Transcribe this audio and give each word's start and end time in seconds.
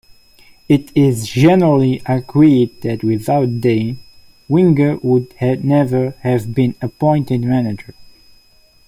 It 0.67 0.91
is 0.97 1.27
generally 1.27 2.01
agreed 2.07 2.81
that 2.81 3.03
without 3.03 3.61
Dein, 3.61 3.99
Wenger 4.47 4.97
would 5.03 5.27
never 5.63 6.15
have 6.23 6.55
been 6.55 6.73
appointed 6.81 7.41
manager. 7.41 7.93